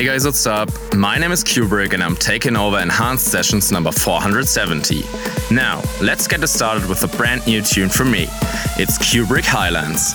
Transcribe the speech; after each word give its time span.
Hey 0.00 0.06
guys, 0.06 0.24
what's 0.24 0.46
up? 0.46 0.70
My 0.94 1.18
name 1.18 1.30
is 1.30 1.44
Kubrick 1.44 1.92
and 1.92 2.02
I'm 2.02 2.16
taking 2.16 2.56
over 2.56 2.78
Enhanced 2.78 3.26
Sessions 3.26 3.70
number 3.70 3.92
470. 3.92 5.02
Now, 5.54 5.82
let's 6.00 6.26
get 6.26 6.40
started 6.48 6.88
with 6.88 7.02
a 7.04 7.16
brand 7.18 7.46
new 7.46 7.60
tune 7.60 7.90
from 7.90 8.10
me. 8.10 8.22
It's 8.78 8.96
Kubrick 8.96 9.44
Highlands. 9.44 10.14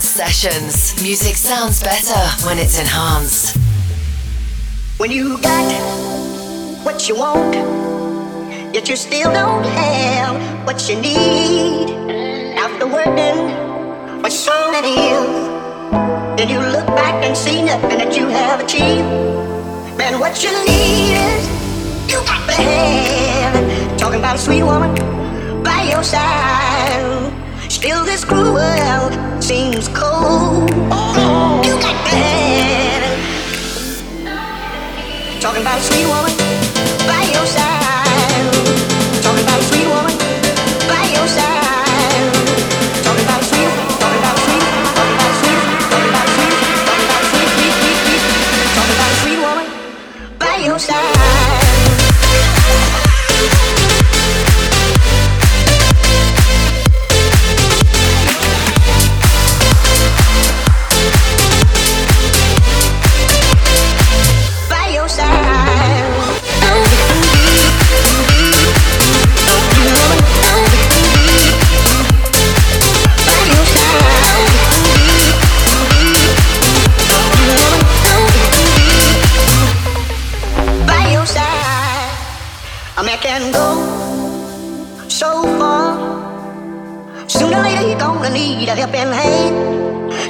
Sessions. 0.00 1.00
Music 1.02 1.36
sounds 1.36 1.82
better 1.82 2.22
when 2.46 2.58
it's 2.58 2.78
enhanced. 2.78 3.56
When 4.98 5.10
you 5.10 5.38
got 5.42 6.84
what 6.84 7.08
you 7.08 7.16
want, 7.16 7.54
yet 8.74 8.88
you 8.88 8.96
still 8.96 9.32
don't 9.32 9.64
have 9.64 10.66
what 10.66 10.88
you 10.88 10.96
need. 11.00 11.90
After 12.56 12.86
working 12.86 13.38
for 14.22 14.30
so 14.30 14.70
many 14.70 14.92
years, 15.06 15.36
then 16.36 16.48
you 16.48 16.60
look 16.60 16.86
back 16.86 17.24
and 17.24 17.36
see 17.36 17.62
nothing 17.62 17.98
that 17.98 18.16
you 18.16 18.26
have 18.28 18.60
achieved. 18.60 19.08
Man, 19.98 20.20
what 20.20 20.42
you 20.42 20.50
need 20.66 21.14
is 21.28 21.42
you 22.12 22.18
got 22.30 22.46
the 22.46 22.52
have. 22.52 23.98
Talking 23.98 24.20
about 24.20 24.36
a 24.36 24.38
sweet 24.38 24.62
woman 24.62 24.94
by 25.62 25.82
your 25.90 26.02
side 26.02 27.13
Still, 27.84 28.02
this 28.02 28.24
cruel 28.24 28.54
world 28.54 29.44
seems 29.44 29.88
cold. 29.88 30.70
Oh, 30.90 31.60
you 31.66 31.74
got 31.82 32.02
bad. 32.06 33.02
Talking 35.38 35.60
about 35.60 35.82
sweet 35.82 36.06
woman 36.06 36.34
by 37.06 37.30
your 37.30 37.44
side. 37.44 37.73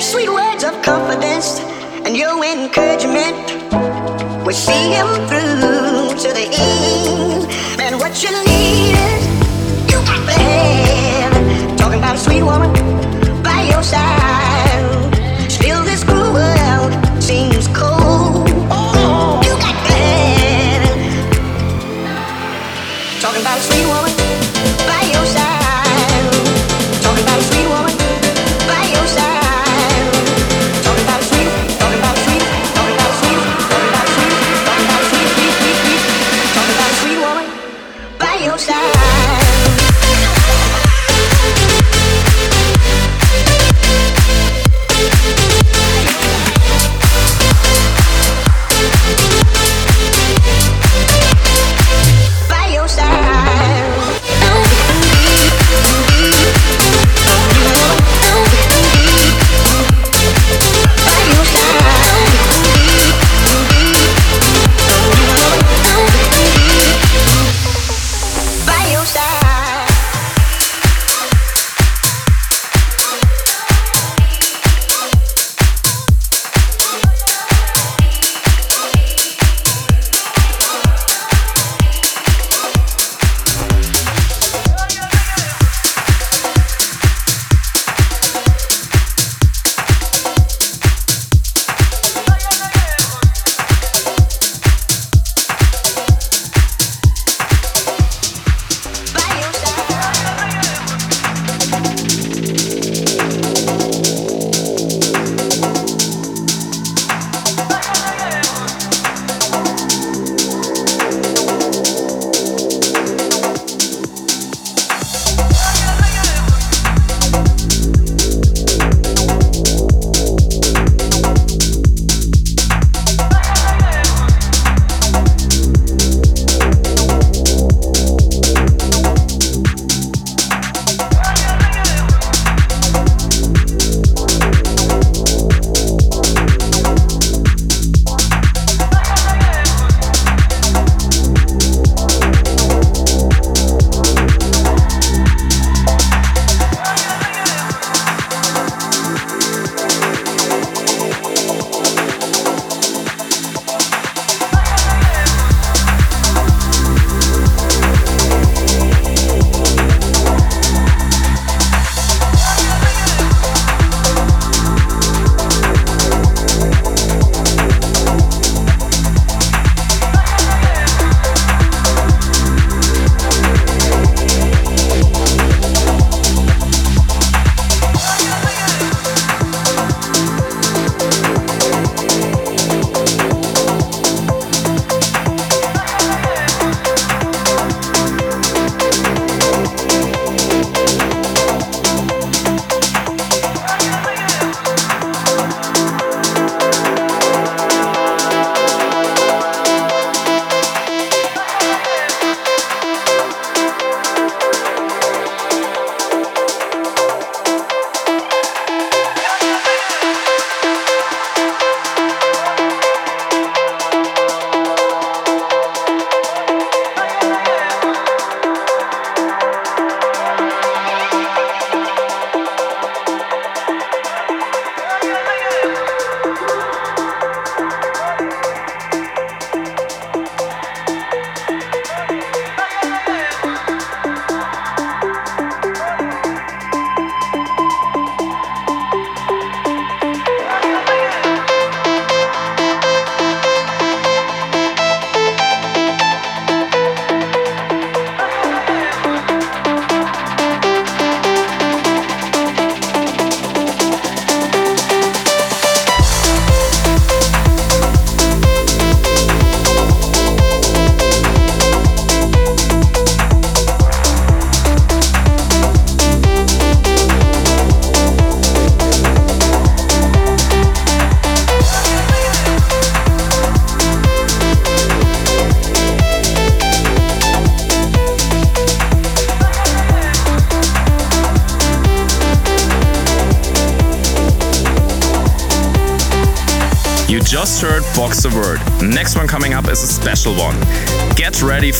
Sweet 0.00 0.30
words 0.30 0.64
of 0.64 0.80
confidence 0.80 1.60
and 2.06 2.16
your 2.16 2.42
encouragement 2.42 3.36
will 4.46 4.54
see 4.54 4.90
him 4.90 5.06
through. 5.28 5.73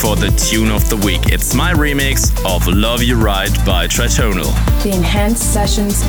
For 0.05 0.17
the 0.17 0.29
tune 0.37 0.71
of 0.71 0.87
the 0.91 0.97
week. 0.99 1.33
It's 1.33 1.55
my 1.55 1.73
remix 1.73 2.29
of 2.45 2.67
Love 2.67 3.03
You 3.03 3.17
Right 3.17 3.51
by 3.65 3.87
Tritonal. 3.87 4.53
The 4.83 4.91
Enhanced 4.95 5.55
Sessions. 5.55 6.03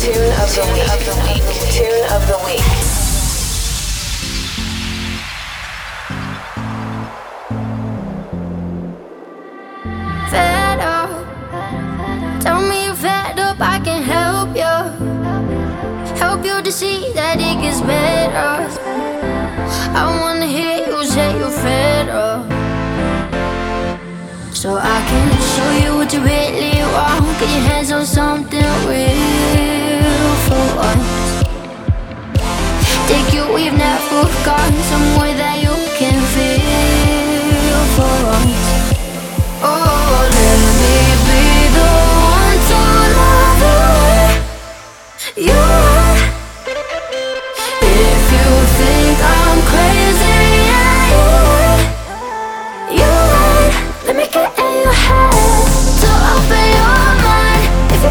Tune 0.00 0.32
of 0.40 0.48
the 0.56 0.64
week. 0.72 1.44
Tune 1.76 2.04
of 2.16 2.22
the 2.32 2.38
week. 2.46 2.64
Tell 12.40 12.60
me 12.62 12.88
that 13.02 13.38
up. 13.38 13.60
I 13.60 13.78
can 13.84 14.02
help 14.02 14.56
you 14.56 14.74
Help 16.16 16.44
you 16.44 16.62
to 16.62 16.72
see 16.72 17.12
that 17.12 17.36
it 17.38 17.60
gets 17.60 17.80
better. 17.82 18.68
I 19.96 20.20
wanna 20.20 20.33
So 24.64 24.72
I 24.80 24.98
can 25.10 25.28
show 25.52 25.70
you 25.84 25.90
what 25.98 26.10
you 26.10 26.20
really 26.20 26.80
want. 26.94 27.38
Get 27.38 27.50
your 27.52 27.64
hands 27.68 27.92
on 27.92 28.06
something 28.06 28.64
real 28.88 30.34
for 30.46 30.64
once. 30.80 31.44
Take 33.06 33.34
you 33.34 33.44
we've 33.52 33.76
never 33.76 34.24
gone 34.48 34.76
somewhere 34.88 35.36
that 35.36 35.60
you 35.60 35.74
can 36.00 36.16
feel 36.32 37.80
for 37.92 38.16
once. 38.32 38.64
Oh, 39.60 40.32
let 40.32 40.58
me 40.80 40.96
be 41.28 41.44
the 41.76 41.92
one 42.40 42.60
to 42.70 42.80
love 43.20 43.68
you. 45.36 45.83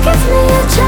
You. 0.05 0.11
give 0.11 0.33
me 0.33 0.43
a 0.43 0.67
chance 0.67 0.82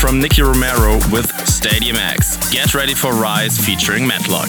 from 0.00 0.18
Nicky 0.18 0.40
Romero 0.40 0.94
with 1.12 1.30
Stadiumx. 1.44 2.50
Get 2.50 2.74
ready 2.74 2.94
for 2.94 3.12
Rise 3.12 3.58
featuring 3.58 4.08
Matluck. 4.08 4.48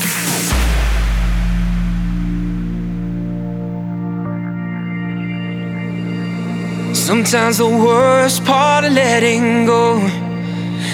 Sometimes 6.96 7.58
the 7.58 7.68
worst 7.68 8.46
part 8.46 8.86
of 8.86 8.94
letting 8.94 9.66
go 9.66 9.98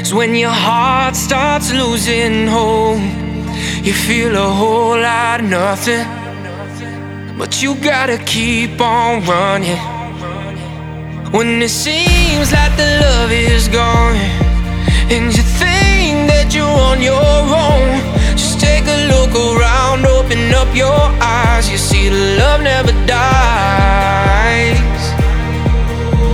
is 0.01 0.11
when 0.11 0.33
your 0.33 0.49
heart 0.49 1.15
starts 1.15 1.71
losing 1.71 2.47
hope. 2.47 2.99
You 3.85 3.93
feel 3.93 4.35
a 4.35 4.49
whole 4.49 4.99
lot 4.99 5.39
of 5.39 5.49
nothing, 5.51 6.03
but 7.37 7.61
you 7.61 7.75
gotta 7.75 8.17
keep 8.25 8.81
on 8.81 9.23
running. 9.25 9.77
When 11.31 11.61
it 11.61 11.69
seems 11.69 12.51
like 12.51 12.75
the 12.75 12.99
love 13.03 13.31
is 13.31 13.67
gone. 13.67 14.46
And 15.09 15.31
you 15.31 15.41
think 15.41 16.27
that 16.27 16.51
you're 16.53 16.67
on 16.67 17.01
your 17.01 17.15
own. 17.15 17.87
Just 18.35 18.59
take 18.59 18.83
a 18.83 19.07
look 19.07 19.31
around, 19.31 20.05
open 20.05 20.53
up 20.53 20.67
your 20.75 20.99
eyes. 21.23 21.71
You 21.71 21.77
see 21.77 22.09
the 22.09 22.35
love 22.37 22.61
never 22.61 22.91
dies. 23.07 24.75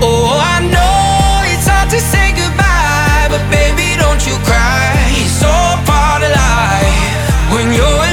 Oh, 0.02 0.42
I 0.42 0.58
know 0.74 1.46
it's 1.54 1.68
hard 1.70 1.90
to 1.92 2.00
say 2.02 2.34
goodbye 2.34 3.28
But 3.30 3.46
baby, 3.54 3.96
don't 3.96 4.26
you 4.26 4.36
cry, 4.42 4.92
it's 5.22 5.44
all 5.46 5.78
part 5.86 6.26
of 6.26 6.34
life. 6.34 7.54
When 7.54 7.72
you're 7.78 8.13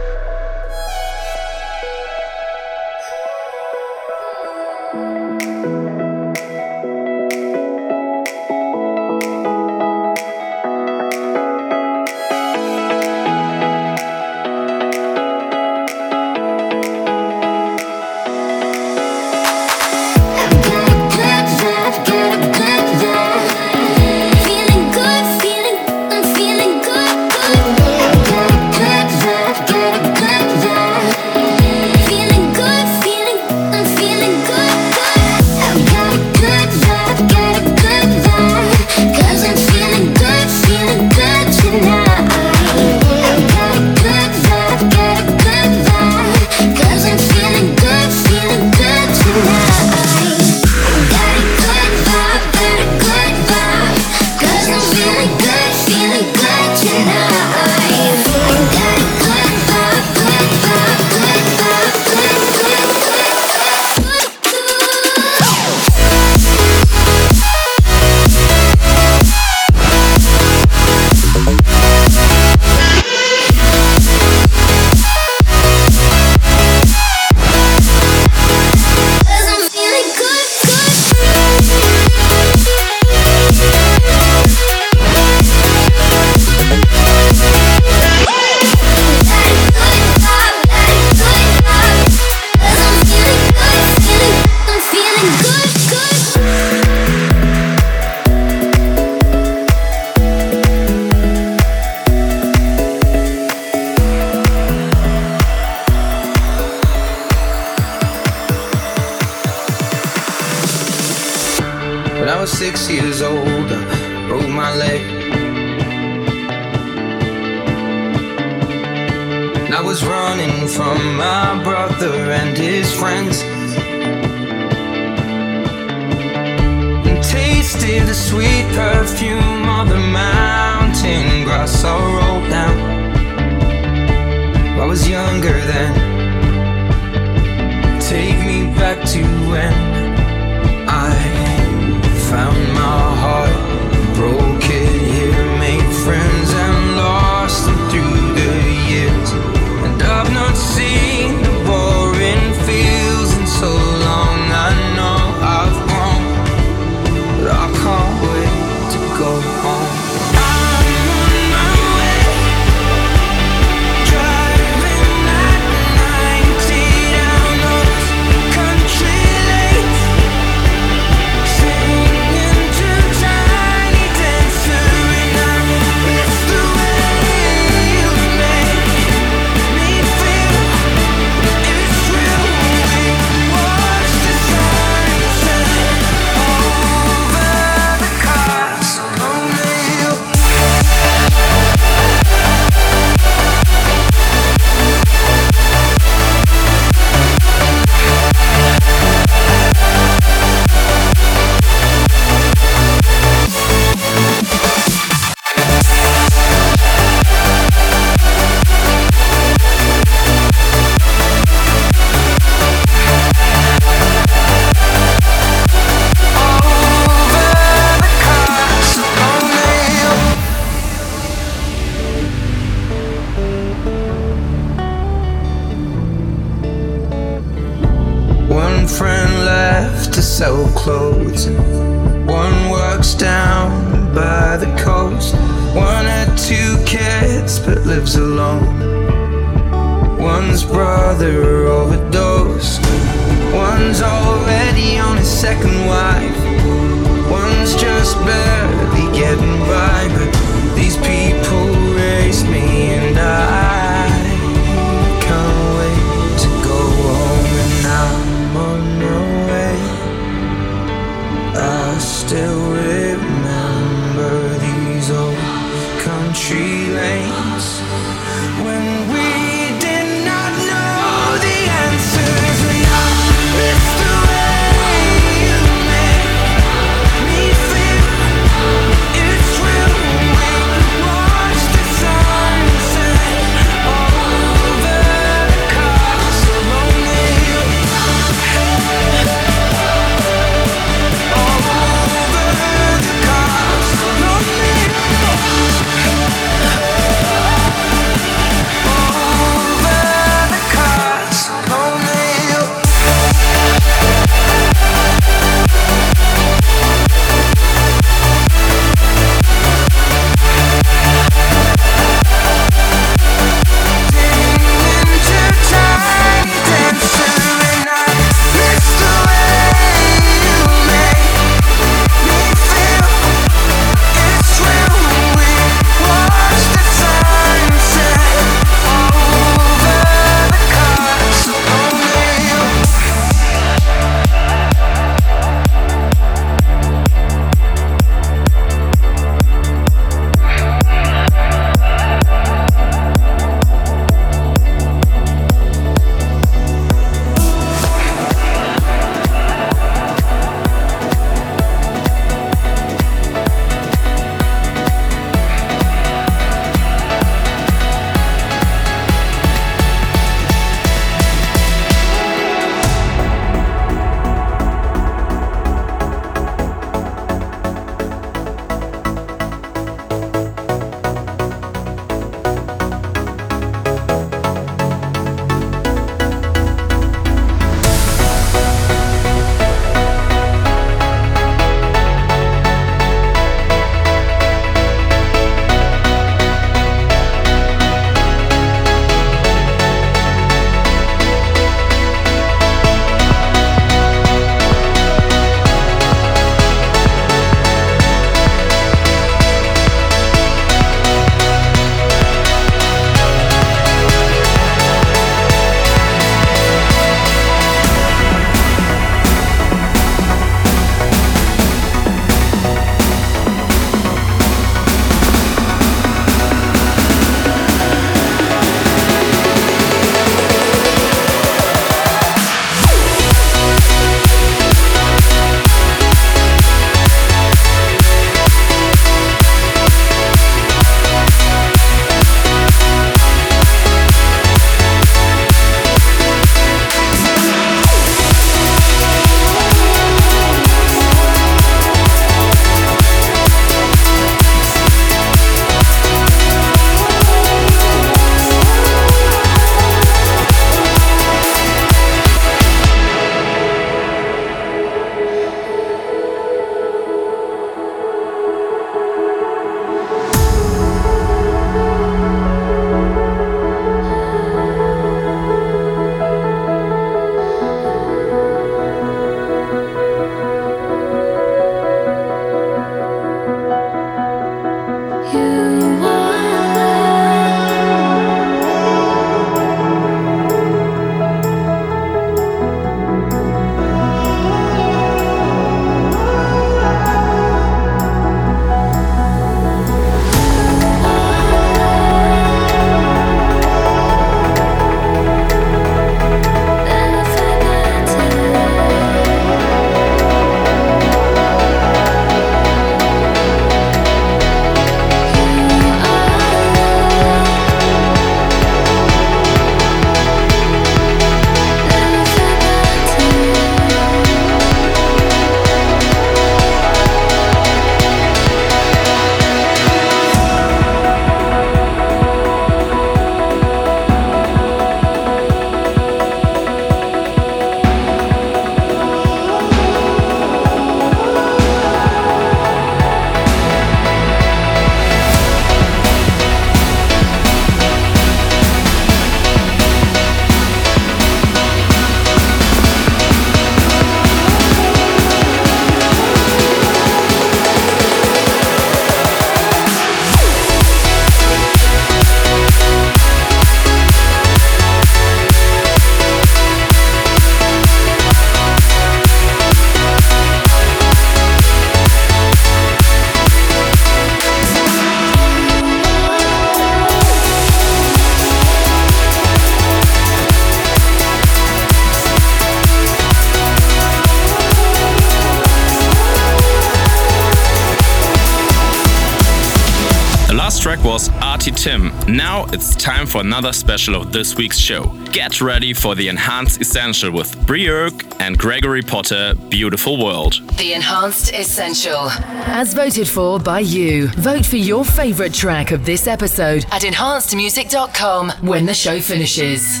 Time 583.02 583.26
for 583.26 583.40
another 583.40 583.72
special 583.72 584.14
of 584.14 584.30
this 584.32 584.54
week's 584.54 584.78
show. 584.78 585.02
Get 585.32 585.60
ready 585.60 585.92
for 585.92 586.14
the 586.14 586.28
Enhanced 586.28 586.80
Essential 586.80 587.32
with 587.32 587.52
Briurk 587.66 588.40
and 588.40 588.56
Gregory 588.56 589.02
Potter, 589.02 589.54
Beautiful 589.68 590.24
World. 590.24 590.60
The 590.78 590.92
Enhanced 590.92 591.52
Essential. 591.52 592.28
As 592.70 592.94
voted 592.94 593.26
for 593.26 593.58
by 593.58 593.80
you. 593.80 594.28
Vote 594.28 594.64
for 594.64 594.76
your 594.76 595.04
favorite 595.04 595.52
track 595.52 595.90
of 595.90 596.04
this 596.04 596.28
episode 596.28 596.86
at 596.92 597.02
enhancedmusic.com 597.02 598.50
when 598.60 598.86
the 598.86 598.94
show 598.94 599.20
finishes. 599.20 600.00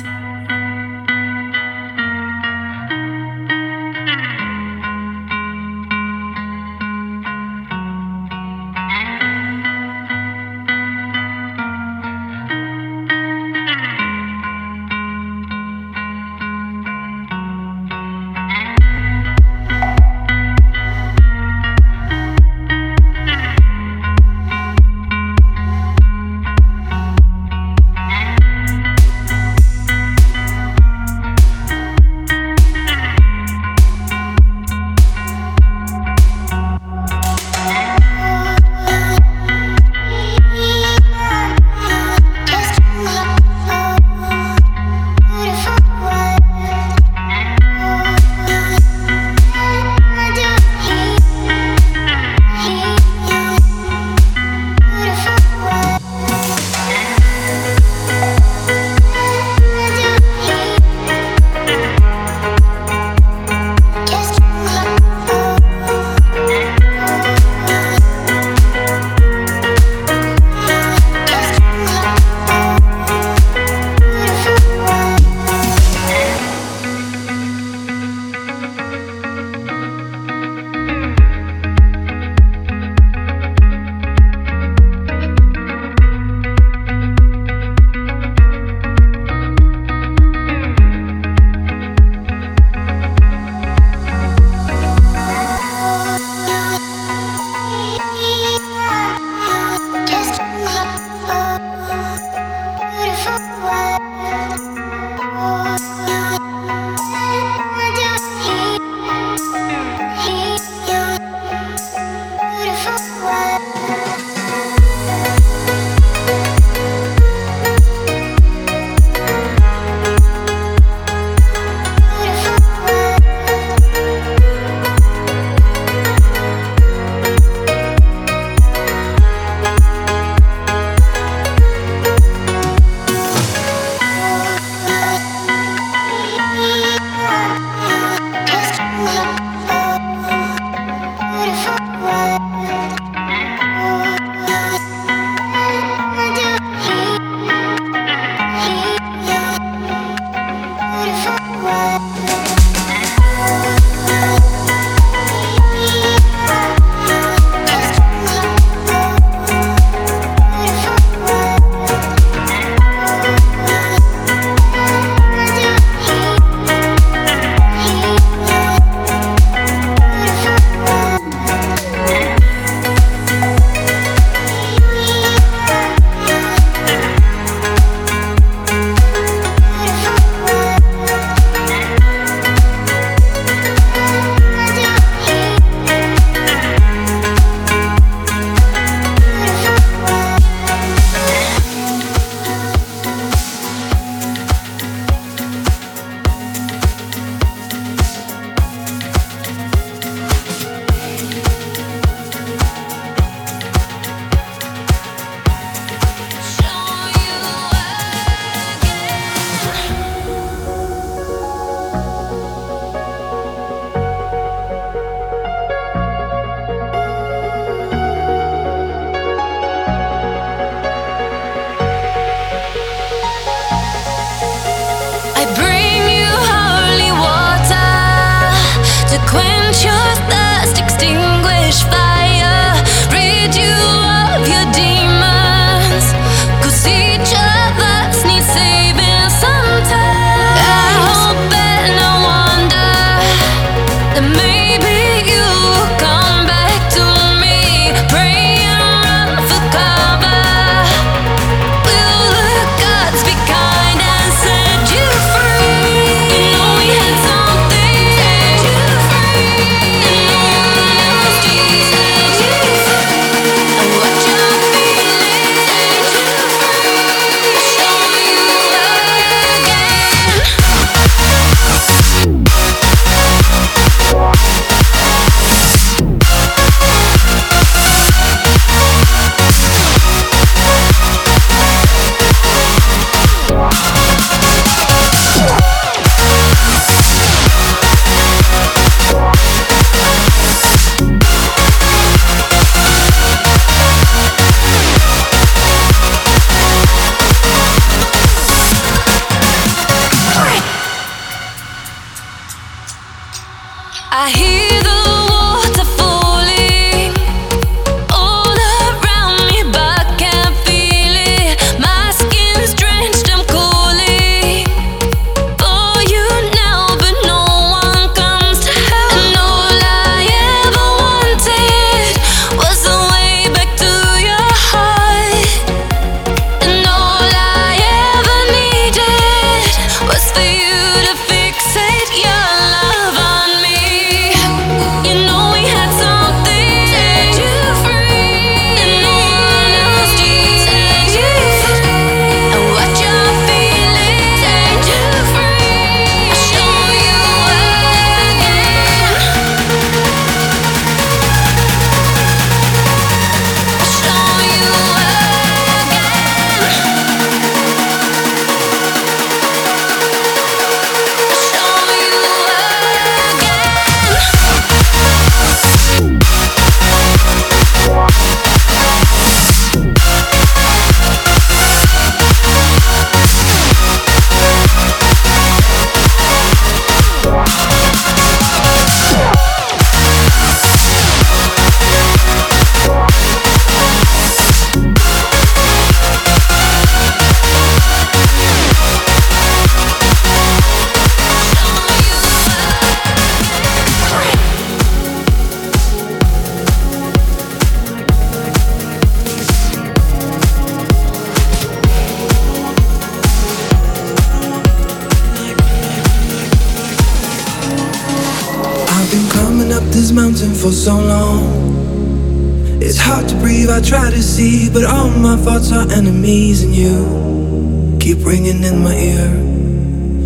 Frozen 410.42 410.54
for 410.54 410.72
so 410.72 410.94
long. 410.94 412.82
It's 412.82 412.98
hard 412.98 413.28
to 413.28 413.34
breathe, 413.36 413.70
I 413.70 413.80
try 413.80 414.10
to 414.10 414.22
see, 414.22 414.68
but 414.70 414.84
all 414.84 415.08
my 415.10 415.36
thoughts 415.36 415.72
are 415.72 415.88
enemies, 415.92 416.64
and 416.64 416.74
you 416.74 417.98
keep 418.00 418.24
ringing 418.26 418.62
in 418.64 418.82
my 418.82 418.94
ear. 418.94 419.30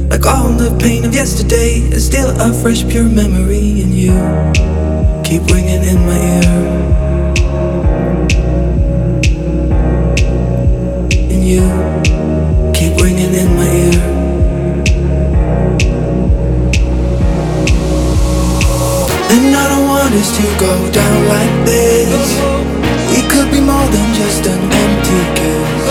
Like 0.09 0.25
all 0.25 0.49
the 0.53 0.77
pain 0.81 1.05
of 1.05 1.15
yesterday 1.15 1.81
is 1.93 2.07
still 2.07 2.31
a 2.41 2.53
fresh, 2.63 2.87
pure 2.89 3.05
memory, 3.05 3.83
and 3.83 3.93
you 3.93 4.15
keep 5.23 5.43
ringing 5.53 5.83
in 5.85 6.07
my 6.07 6.19
ear. 6.35 6.57
And 11.33 11.45
you 11.45 11.63
keep 12.73 13.03
ringing 13.03 13.35
in 13.35 13.57
my 13.57 13.69
ear. 13.69 14.16
I 20.17 20.19
don't 20.19 20.25
want 20.25 20.33
us 20.33 20.39
to 20.39 20.59
go 20.59 20.93
down 20.93 21.29
like 21.29 21.67
this. 21.67 22.29
We 23.13 23.21
could 23.29 23.53
be 23.53 23.61
more 23.61 23.87
than 23.93 24.15
just 24.15 24.47
an 24.47 24.61
empty 24.65 25.21
kiss. 25.37 25.85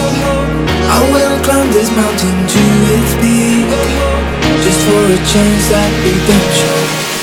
I 0.89 0.99
will 1.13 1.38
climb 1.43 1.69
this 1.71 1.91
mountain 1.91 2.38
to 2.49 2.63
its 2.95 3.13
peak, 3.21 3.69
just 4.65 4.82
for 4.82 5.03
a 5.13 5.19
chance 5.30 5.71
at 5.71 5.91
redemption. 6.01 7.14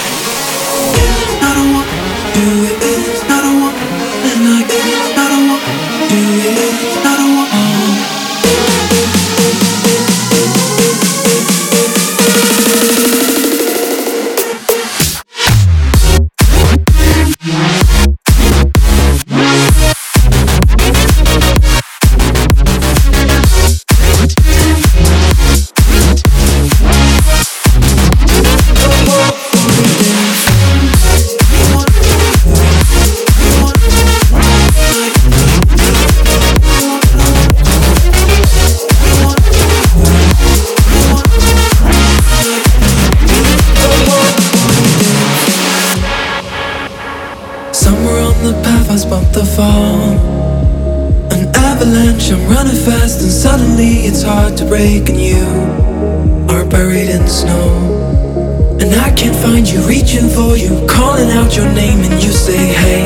In 57.22 57.28
snow. 57.28 58.76
And 58.80 58.94
I 58.94 59.10
can't 59.14 59.36
find 59.36 59.68
you, 59.68 59.80
reaching 59.86 60.28
for 60.28 60.56
you 60.56 60.86
Calling 60.88 61.30
out 61.30 61.56
your 61.56 61.70
name 61.72 62.00
and 62.00 62.22
you 62.22 62.32
say 62.32 62.56
hey 62.56 63.04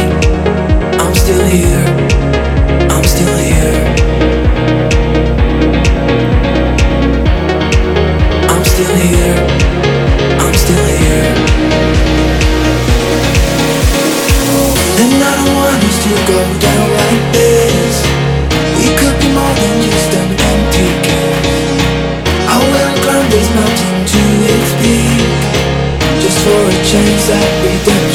I'm 0.98 1.14
still 1.14 1.44
here, 1.46 1.84
I'm 2.90 3.04
still 3.04 3.36
here. 3.36 3.76
I'm 8.52 8.64
still 8.64 8.94
here, 9.04 9.36
I'm 10.44 10.54
still 10.54 10.86
here. 11.00 11.28
And 15.02 15.22
I 15.22 15.32
don't 15.38 15.54
want 15.54 15.84
us 15.84 15.98
to 16.04 16.10
go 16.32 16.58
down 16.60 16.95
actions 26.86 27.26
that 27.26 27.62
we 27.64 27.84
do. 27.84 28.05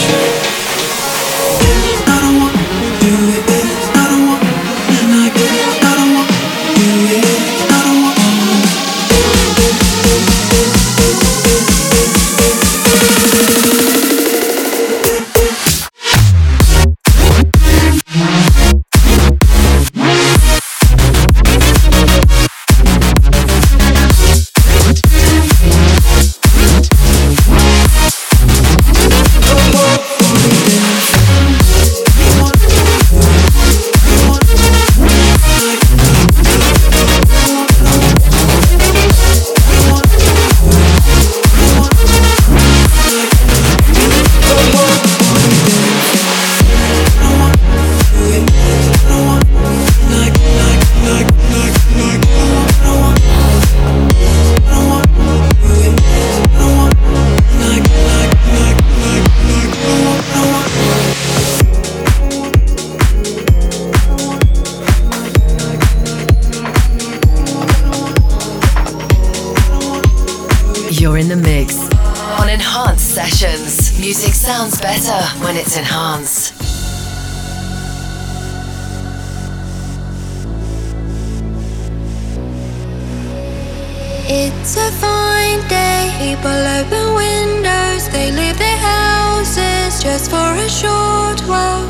It's 84.28 84.78
a 84.78 84.92
fine 84.92 85.68
day. 85.68 86.14
People 86.20 86.50
open 86.52 87.16
windows, 87.16 88.08
they 88.10 88.32
leave 88.32 88.58
their 88.58 88.78
houses 88.78 90.02
just 90.02 90.30
for 90.30 90.38
a 90.38 90.70
short 90.70 91.42
while. 91.50 91.88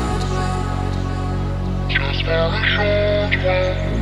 Just 1.88 2.24
for 2.24 2.32
a 2.32 2.62
short 2.74 3.34
while. 3.44 3.92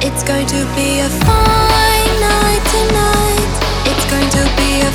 It's 0.00 0.22
going 0.24 0.46
to 0.46 0.62
be 0.74 1.00
a 1.00 1.08
fine 1.26 2.20
night 2.20 2.64
tonight. 2.74 3.52
It's 3.90 4.06
going 4.10 4.30
to 4.30 4.44
be 4.56 4.80
a 4.82 4.87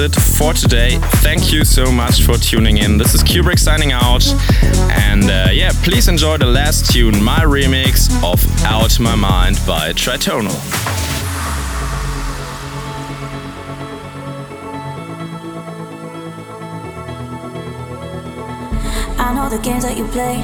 It 0.00 0.14
for 0.14 0.52
today. 0.52 0.98
Thank 1.22 1.52
you 1.52 1.64
so 1.64 1.90
much 1.90 2.22
for 2.22 2.34
tuning 2.34 2.78
in. 2.78 2.98
This 2.98 3.14
is 3.14 3.24
Kubrick 3.24 3.58
signing 3.58 3.90
out. 3.90 4.24
And 4.90 5.24
uh, 5.24 5.48
yeah, 5.50 5.72
please 5.82 6.06
enjoy 6.06 6.36
the 6.36 6.46
last 6.46 6.92
tune, 6.92 7.20
my 7.20 7.40
remix 7.40 8.08
of 8.22 8.38
Out 8.64 9.00
My 9.00 9.16
Mind 9.16 9.58
by 9.66 9.92
Tritonal. 9.94 10.54
I 19.18 19.34
know 19.34 19.48
the 19.48 19.58
games 19.58 19.82
that 19.82 19.96
you 19.98 20.06
play. 20.06 20.36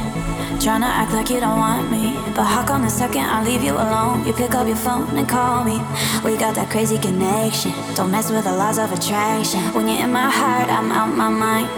Trying 0.61 0.81
to 0.81 0.89
act 0.89 1.13
like 1.13 1.31
you 1.31 1.39
don't 1.39 1.59
want 1.59 1.93
me 1.93 2.14
but 2.35 2.45
how 2.45 2.67
come 2.67 2.83
the 2.83 2.91
second 2.91 3.23
I 3.23 3.45
leave 3.45 3.63
you 3.63 3.75
alone? 3.75 4.27
You 4.27 4.33
pick 4.33 4.55
up 4.55 4.67
your 4.67 4.77
phone 4.77 5.07
and 5.17 5.29
call 5.29 5.63
me. 5.63 5.79
We 6.25 6.37
got 6.37 6.55
that 6.57 6.69
crazy 6.69 6.99
connection. 6.99 7.73
Don't 7.95 8.11
mess 8.11 8.31
with 8.31 8.45
the 8.45 8.53
laws 8.53 8.79
of 8.79 8.91
attraction. 8.91 9.61
When 9.75 9.87
you're 9.87 10.03
in 10.03 10.11
my 10.11 10.29
heart, 10.29 10.69
I'm 10.69 10.91
out 10.91 11.15
my 11.15 11.29
mind. 11.31 11.71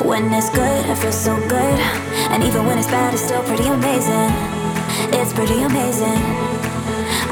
When 0.00 0.32
it's 0.32 0.48
good, 0.48 0.80
it 0.88 0.96
feels 0.96 1.20
so 1.20 1.36
good. 1.48 1.78
And 2.32 2.42
even 2.42 2.64
when 2.64 2.78
it's 2.78 2.88
bad, 2.88 3.12
it's 3.12 3.22
still 3.22 3.42
pretty 3.44 3.68
amazing. 3.68 4.32
It's 5.12 5.32
pretty 5.32 5.60
amazing. 5.60 6.20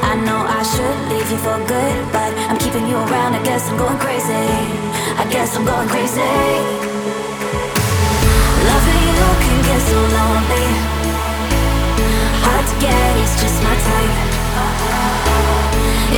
I 0.05 0.13
know 0.21 0.45
I 0.45 0.61
should 0.61 0.97
leave 1.09 1.29
you 1.33 1.39
for 1.41 1.57
good, 1.65 1.97
but 2.13 2.29
I'm 2.45 2.59
keeping 2.61 2.85
you 2.85 2.97
around. 3.09 3.33
I 3.33 3.41
guess 3.43 3.67
I'm 3.69 3.77
going 3.77 3.97
crazy. 3.97 4.45
I 5.17 5.25
guess 5.33 5.57
I'm 5.57 5.65
going 5.65 5.89
crazy. 5.89 6.21
Loving 8.69 9.01
you 9.17 9.29
can 9.41 9.57
get 9.65 9.81
so 9.81 9.97
lonely. 9.97 10.98
Hard 12.45 12.65
to 12.67 12.75
get, 12.79 13.17
it's 13.21 13.35
just 13.41 13.57
my 13.63 13.75
type. 13.75 14.15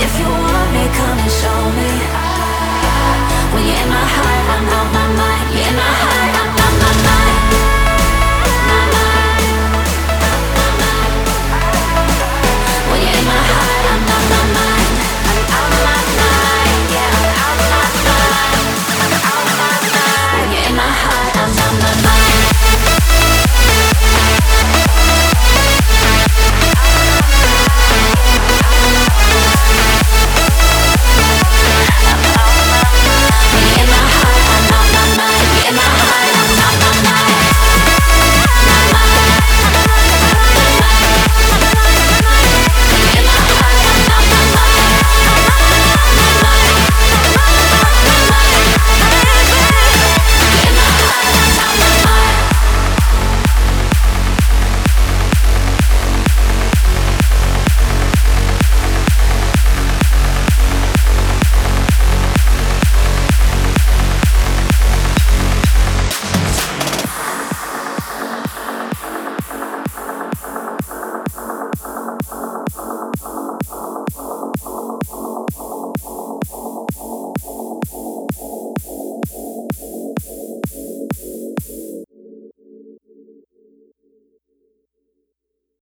If 0.04 0.12
you 0.20 0.28
want 0.28 0.70
me, 0.76 0.84
come 0.98 1.18
and 1.18 1.34
show 1.42 1.62
me. 1.78 1.92
When 3.54 3.64
you're 3.68 3.82
in 3.84 3.90
my 3.90 4.06
heart, 4.16 4.46
I'm 4.56 4.66
out 4.78 4.90
my 4.94 5.08
mind. 5.20 5.48
You're 5.54 5.68
in 5.68 5.76
my 5.76 5.92
heart. 6.02 6.41